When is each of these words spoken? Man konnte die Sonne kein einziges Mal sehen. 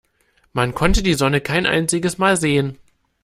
Man 0.51 0.73
konnte 0.73 1.03
die 1.03 1.13
Sonne 1.13 1.41
kein 1.41 1.67
einziges 1.67 2.17
Mal 2.17 2.35
sehen. 2.35 2.79